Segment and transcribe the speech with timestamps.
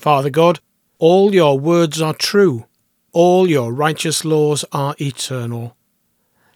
[0.00, 0.60] Father God,
[0.98, 2.64] all your words are true,
[3.12, 5.76] all your righteous laws are eternal.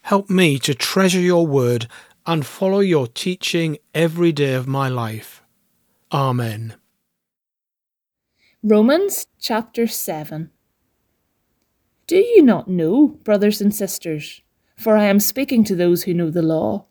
[0.01, 1.87] Help me to treasure your word
[2.25, 5.43] and follow your teaching every day of my life.
[6.11, 6.77] Amen.
[8.63, 10.51] Romans chapter 7
[12.07, 14.41] Do you not know, brothers and sisters,
[14.75, 16.87] for I am speaking to those who know the law,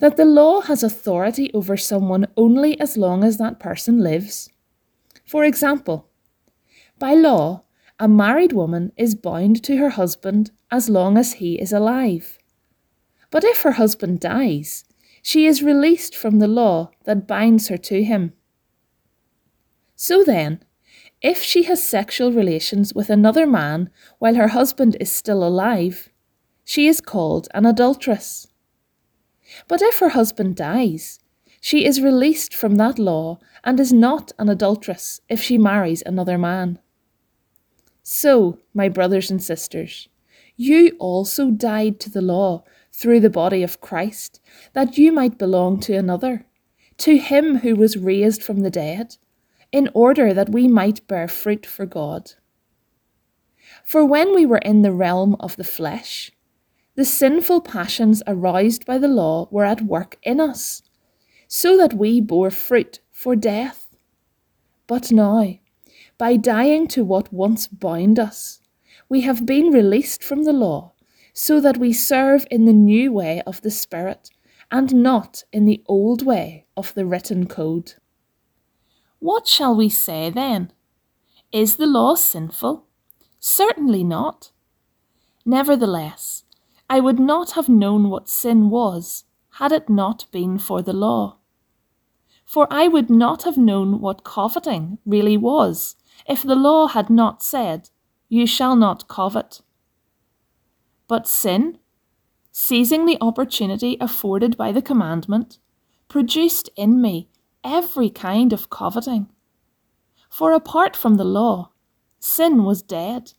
[0.00, 4.50] that the law has authority over someone only as long as that person lives?
[5.24, 6.08] For example,
[6.98, 7.64] by law,
[7.98, 12.38] a married woman is bound to her husband as long as he is alive.
[13.30, 14.84] But if her husband dies,
[15.22, 18.32] she is released from the law that binds her to him.
[19.96, 20.62] So then,
[21.22, 26.10] if she has sexual relations with another man while her husband is still alive,
[26.64, 28.46] she is called an adulteress.
[29.68, 31.20] But if her husband dies,
[31.66, 36.36] she is released from that law and is not an adulteress if she marries another
[36.36, 36.78] man.
[38.02, 40.10] So, my brothers and sisters,
[40.58, 44.42] you also died to the law through the body of Christ,
[44.74, 46.44] that you might belong to another,
[46.98, 49.16] to him who was raised from the dead,
[49.72, 52.32] in order that we might bear fruit for God.
[53.82, 56.30] For when we were in the realm of the flesh,
[56.94, 60.82] the sinful passions aroused by the law were at work in us,
[61.56, 63.94] so that we bore fruit for death.
[64.88, 65.56] But now,
[66.18, 68.58] by dying to what once bound us,
[69.08, 70.94] we have been released from the law,
[71.32, 74.30] so that we serve in the new way of the Spirit
[74.72, 77.94] and not in the old way of the written code.
[79.20, 80.72] What shall we say then?
[81.52, 82.84] Is the law sinful?
[83.38, 84.50] Certainly not.
[85.46, 86.42] Nevertheless,
[86.90, 89.22] I would not have known what sin was
[89.60, 91.38] had it not been for the law.
[92.44, 95.96] For I would not have known what coveting really was
[96.28, 97.90] if the law had not said,
[98.28, 99.60] You shall not covet.
[101.08, 101.78] But sin,
[102.52, 105.58] seizing the opportunity afforded by the commandment,
[106.08, 107.28] produced in me
[107.64, 109.28] every kind of coveting.
[110.30, 111.70] For apart from the law,
[112.20, 113.32] sin was dead.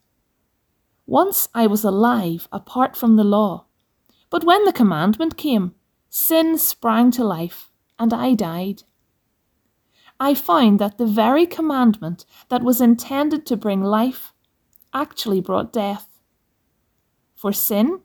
[1.05, 3.66] Once I was alive apart from the law,
[4.29, 5.75] but when the commandment came,
[6.09, 8.83] sin sprang to life, and I died.
[10.20, 14.34] I find that the very commandment that was intended to bring life
[14.94, 16.20] actually brought death.
[17.36, 18.02] For sin,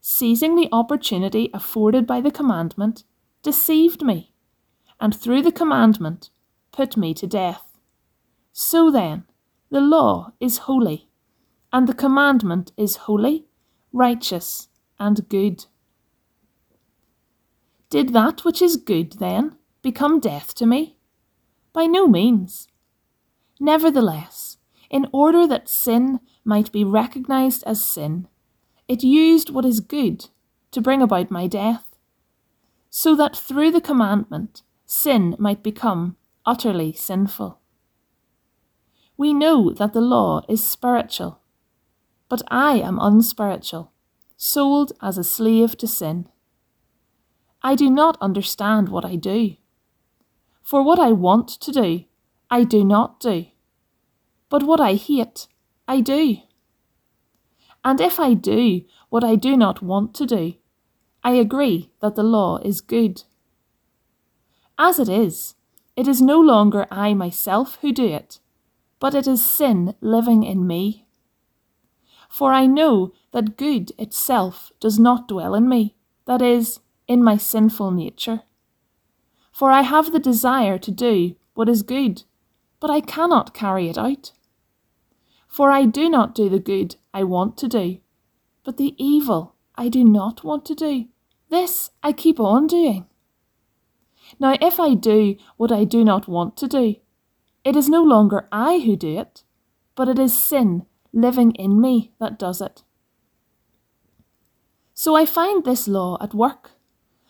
[0.00, 3.04] seizing the opportunity afforded by the commandment,
[3.42, 4.32] deceived me,
[5.00, 6.30] and through the commandment
[6.72, 7.78] put me to death.
[8.52, 9.24] So then,
[9.70, 11.08] the law is holy
[11.74, 13.46] and the commandment is holy,
[13.92, 14.68] righteous,
[15.00, 15.66] and good.
[17.90, 20.98] Did that which is good, then, become death to me?
[21.74, 22.68] By no means.
[23.60, 24.56] Nevertheless,
[24.88, 28.28] in order that sin might be recognized as sin,
[28.88, 30.30] it used what is good
[30.70, 31.96] to bring about my death,
[32.88, 37.60] so that through the commandment sin might become utterly sinful.
[39.18, 41.42] We know that the law is spiritual
[42.28, 43.92] but I am unspiritual,
[44.36, 46.28] sold as a slave to sin.
[47.62, 49.56] I do not understand what I do.
[50.64, 52.04] For what I want to do,
[52.50, 53.46] I do not do.
[54.48, 55.46] But what I hate,
[55.86, 56.38] I do.
[57.84, 60.54] And if I do what I do not want to do,
[61.22, 63.24] I agree that the law is good.
[64.78, 65.54] As it is,
[65.96, 68.40] it is no longer I myself who do it,
[68.98, 71.06] but it is sin living in me.
[72.30, 75.94] For I know that good itself does not dwell in me,
[76.24, 78.42] that is, in my sinful nature.
[79.54, 82.24] For I have the desire to do what is good,
[82.80, 84.32] but I cannot carry it out.
[85.46, 88.00] For I do not do the good I want to do,
[88.64, 91.06] but the evil I do not want to do.
[91.50, 93.06] This I keep on doing.
[94.40, 96.96] Now, if I do what I do not want to do,
[97.62, 99.44] it is no longer I who do it,
[99.94, 102.82] but it is sin living in me that does it.
[104.94, 106.72] So I find this law at work.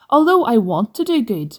[0.08, 1.58] Although I want to do good,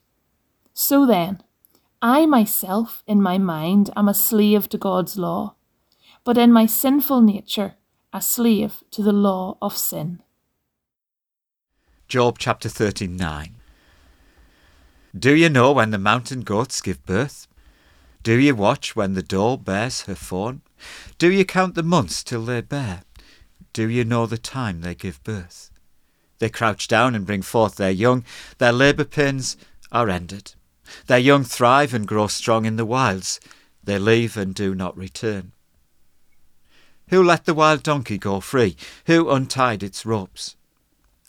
[0.73, 1.43] So then,
[2.01, 5.55] I myself, in my mind, am a slave to God's law,
[6.23, 7.75] but in my sinful nature,
[8.13, 10.21] a slave to the law of sin.
[12.07, 13.55] Job chapter 39.
[15.17, 17.47] Do you know when the mountain goats give birth?
[18.23, 20.61] Do you watch when the doe bears her fawn?
[21.17, 23.03] Do you count the months till they bear?
[23.73, 25.71] Do you know the time they give birth?
[26.39, 28.25] They crouch down and bring forth their young,
[28.57, 29.57] their labour pains
[29.91, 30.53] are ended.
[31.07, 33.39] Their young thrive and grow strong in the wilds.
[33.83, 35.51] They leave and do not return.
[37.09, 38.77] Who let the wild donkey go free?
[39.05, 40.55] Who untied its ropes?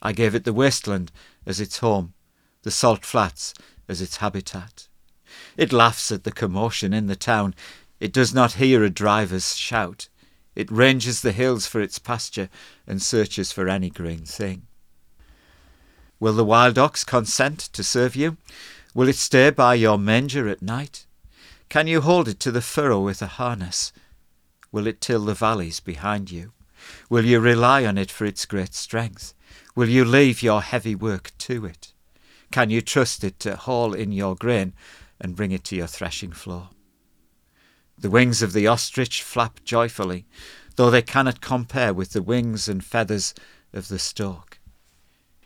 [0.00, 1.10] I gave it the wasteland
[1.44, 2.14] as its home,
[2.62, 3.52] the salt flats
[3.88, 4.88] as its habitat.
[5.56, 7.54] It laughs at the commotion in the town.
[8.00, 10.08] It does not hear a driver's shout.
[10.54, 12.48] It ranges the hills for its pasture
[12.86, 14.66] and searches for any green thing.
[16.20, 18.36] Will the wild ox consent to serve you?
[18.94, 21.06] Will it stay by your manger at night?
[21.70, 23.92] Can you hold it to the furrow with a harness?
[24.70, 26.52] Will it till the valleys behind you?
[27.08, 29.32] Will you rely on it for its great strength?
[29.74, 31.94] Will you leave your heavy work to it?
[32.50, 34.74] Can you trust it to haul in your grain
[35.18, 36.68] and bring it to your threshing floor?
[37.96, 40.26] The wings of the ostrich flap joyfully,
[40.76, 43.32] though they cannot compare with the wings and feathers
[43.72, 44.60] of the stork.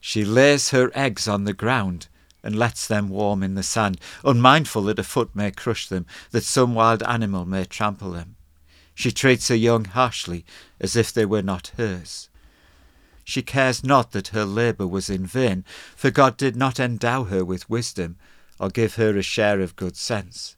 [0.01, 2.09] She lays her eggs on the ground
[2.47, 6.45] and lets them warm in the sand, unmindful that a foot may crush them, that
[6.45, 8.37] some wild animal may trample them.
[8.95, 10.45] She treats her young harshly,
[10.81, 12.29] as if they were not hers.
[13.25, 15.65] She cares not that her labour was in vain,
[15.97, 18.17] for God did not endow her with wisdom,
[18.61, 20.57] or give her a share of good sense.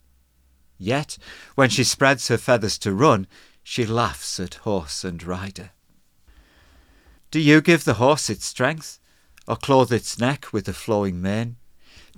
[0.76, 1.16] Yet,
[1.54, 3.26] when she spreads her feathers to run,
[3.62, 5.70] she laughs at horse and rider.
[7.30, 9.00] Do you give the horse its strength,
[9.46, 11.56] or clothe its neck with a flowing mane?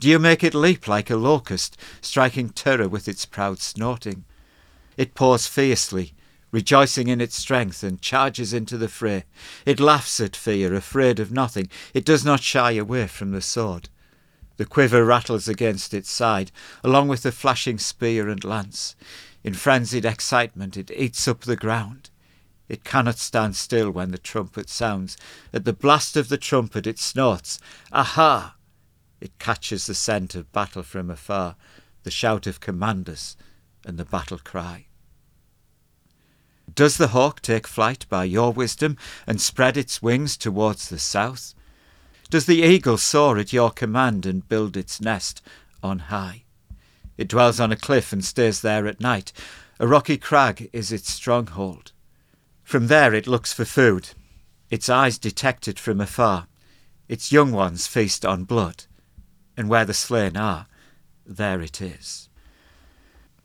[0.00, 4.24] Do you make it leap like a locust, striking terror with its proud snorting?
[4.96, 6.14] It paws fiercely,
[6.50, 9.24] rejoicing in its strength, and charges into the fray.
[9.66, 11.68] It laughs at fear, afraid of nothing.
[11.92, 13.90] It does not shy away from the sword.
[14.56, 16.50] The quiver rattles against its side,
[16.82, 18.96] along with the flashing spear and lance.
[19.44, 22.08] In frenzied excitement, it eats up the ground.
[22.70, 25.18] It cannot stand still when the trumpet sounds.
[25.52, 27.58] At the blast of the trumpet, it snorts.
[27.92, 28.54] Aha!
[29.20, 31.56] It catches the scent of battle from afar,
[32.04, 33.36] the shout of commanders,
[33.84, 34.86] and the battle cry.
[36.74, 38.96] Does the hawk take flight by your wisdom
[39.26, 41.54] and spread its wings towards the south?
[42.30, 45.42] Does the eagle soar at your command and build its nest
[45.82, 46.44] on high?
[47.18, 49.32] It dwells on a cliff and stays there at night.
[49.78, 51.92] A rocky crag is its stronghold.
[52.62, 54.10] From there it looks for food.
[54.70, 56.46] Its eyes detect it from afar.
[57.08, 58.84] Its young ones feast on blood
[59.56, 60.66] and where the slain are,
[61.26, 62.28] there it is.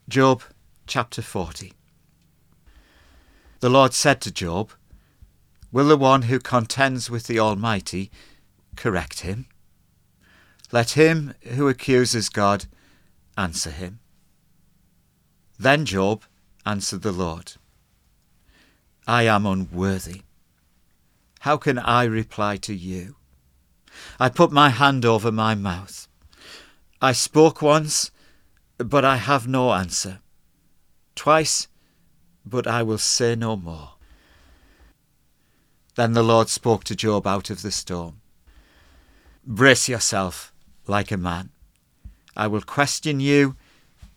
[0.08, 0.42] Job
[0.86, 1.72] chapter 40.
[3.60, 4.70] The Lord said to Job,
[5.72, 8.10] Will the one who contends with the Almighty
[8.76, 9.46] correct him?
[10.72, 12.66] Let him who accuses God
[13.36, 14.00] answer him.
[15.58, 16.22] Then Job
[16.64, 17.54] answered the Lord,
[19.06, 20.22] I am unworthy.
[21.40, 23.15] How can I reply to you?
[24.18, 26.08] I put my hand over my mouth.
[27.00, 28.10] I spoke once,
[28.78, 30.20] but I have no answer.
[31.14, 31.68] Twice,
[32.44, 33.90] but I will say no more.
[35.96, 38.20] Then the Lord spoke to Job out of the storm.
[39.44, 40.52] Brace yourself
[40.86, 41.50] like a man.
[42.36, 43.56] I will question you,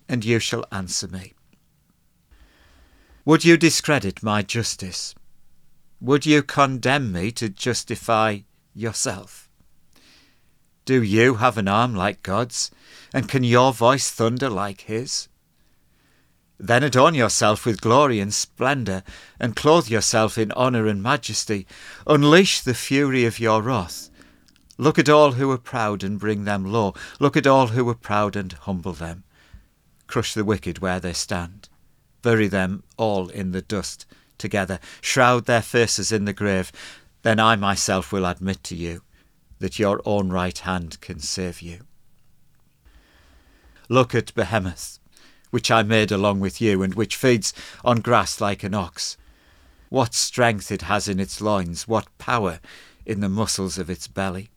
[0.07, 1.33] and you shall answer me.
[3.25, 5.15] Would you discredit my justice?
[6.01, 8.39] Would you condemn me to justify
[8.73, 9.48] yourself?
[10.89, 12.71] Do you have an arm like God's?
[13.13, 15.27] And can your voice thunder like his?
[16.57, 19.03] Then adorn yourself with glory and splendour,
[19.39, 21.67] and clothe yourself in honour and majesty.
[22.07, 24.09] Unleash the fury of your wrath.
[24.79, 26.95] Look at all who are proud and bring them low.
[27.19, 29.25] Look at all who are proud and humble them.
[30.07, 31.69] Crush the wicked where they stand.
[32.23, 34.07] Bury them all in the dust
[34.39, 34.79] together.
[35.01, 36.71] Shroud their faces in the grave.
[37.21, 39.03] Then I myself will admit to you
[39.59, 41.81] that your own right hand can save you.
[43.87, 44.99] Look at Behemoth
[45.51, 49.17] which I made along with you, and which feeds on grass like an ox.
[49.89, 52.59] What strength it has in its loins, what power
[53.05, 54.49] in the muscles of its belly.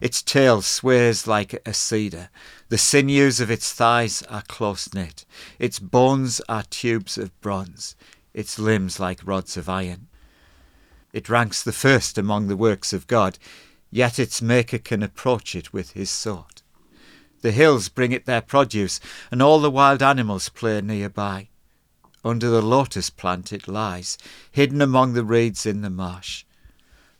[0.00, 2.28] Its tail sways like a cedar,
[2.68, 5.24] the sinews of its thighs are close knit,
[5.58, 7.94] its bones are tubes of bronze,
[8.34, 10.08] its limbs like rods of iron.
[11.12, 13.38] It ranks the first among the works of God,
[13.90, 16.62] yet its maker can approach it with his sword.
[17.42, 18.98] The hills bring it their produce,
[19.30, 21.48] and all the wild animals play near by.
[22.24, 24.18] Under the lotus plant it lies,
[24.50, 26.44] hidden among the reeds in the marsh.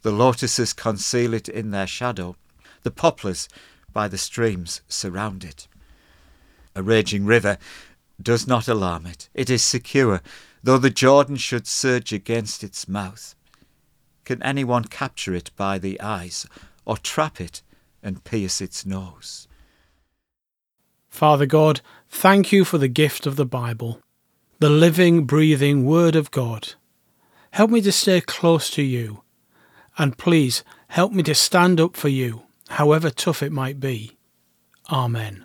[0.02, 2.34] The lotuses conceal it in their shadow,
[2.82, 3.48] the poplars
[3.92, 5.68] by the streams surround it.
[6.74, 7.56] A raging river
[8.20, 10.22] does not alarm it, it is secure,
[10.60, 13.35] though the Jordan should surge against its mouth.
[14.26, 16.46] Can anyone capture it by the eyes,
[16.84, 17.62] or trap it
[18.02, 19.46] and pierce its nose?
[21.08, 21.80] Father God,
[22.10, 24.00] thank you for the gift of the Bible,
[24.58, 26.74] the living, breathing Word of God.
[27.52, 29.22] Help me to stay close to you,
[29.96, 34.16] and please help me to stand up for you, however tough it might be.
[34.90, 35.44] Amen.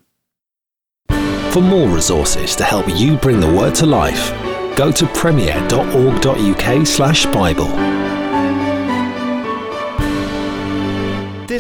[1.52, 4.32] For more resources to help you bring the Word to life,
[4.76, 8.01] go to premier.org.uk/bible.